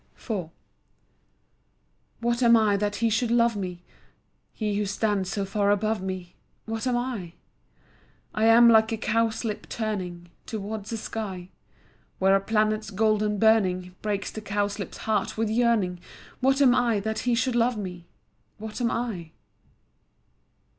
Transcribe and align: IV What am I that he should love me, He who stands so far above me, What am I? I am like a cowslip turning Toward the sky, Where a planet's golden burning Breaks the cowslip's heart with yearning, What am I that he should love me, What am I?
IV 0.17 0.45
What 2.21 2.41
am 2.41 2.57
I 2.57 2.75
that 2.75 2.95
he 2.95 3.09
should 3.11 3.29
love 3.29 3.55
me, 3.55 3.83
He 4.51 4.77
who 4.79 4.85
stands 4.87 5.29
so 5.31 5.45
far 5.45 5.69
above 5.69 6.01
me, 6.01 6.35
What 6.65 6.87
am 6.87 6.97
I? 6.97 7.33
I 8.33 8.45
am 8.45 8.67
like 8.67 8.91
a 8.91 8.97
cowslip 8.97 9.69
turning 9.69 10.31
Toward 10.47 10.85
the 10.85 10.97
sky, 10.97 11.49
Where 12.17 12.35
a 12.35 12.41
planet's 12.41 12.89
golden 12.89 13.37
burning 13.37 13.93
Breaks 14.01 14.31
the 14.31 14.41
cowslip's 14.41 14.97
heart 14.97 15.37
with 15.37 15.51
yearning, 15.51 15.99
What 16.39 16.63
am 16.63 16.73
I 16.73 16.99
that 17.01 17.19
he 17.19 17.35
should 17.35 17.55
love 17.55 17.77
me, 17.77 18.07
What 18.57 18.81
am 18.81 18.89
I? 18.89 19.29